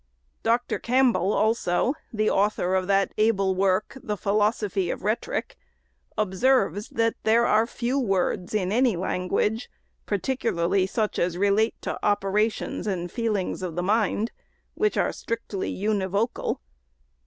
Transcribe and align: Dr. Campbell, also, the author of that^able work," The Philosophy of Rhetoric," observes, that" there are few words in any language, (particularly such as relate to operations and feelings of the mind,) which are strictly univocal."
Dr. 0.41 0.79
Campbell, 0.79 1.31
also, 1.31 1.93
the 2.11 2.27
author 2.27 2.73
of 2.73 2.87
that^able 2.87 3.53
work," 3.55 3.99
The 4.03 4.17
Philosophy 4.17 4.89
of 4.89 5.03
Rhetoric," 5.03 5.57
observes, 6.17 6.89
that" 6.89 7.13
there 7.23 7.45
are 7.45 7.67
few 7.67 7.99
words 7.99 8.55
in 8.55 8.71
any 8.71 8.97
language, 8.97 9.69
(particularly 10.07 10.87
such 10.87 11.19
as 11.19 11.37
relate 11.37 11.79
to 11.83 12.03
operations 12.03 12.87
and 12.87 13.11
feelings 13.11 13.61
of 13.61 13.75
the 13.75 13.83
mind,) 13.83 14.31
which 14.73 14.97
are 14.97 15.11
strictly 15.13 15.71
univocal." 15.71 16.57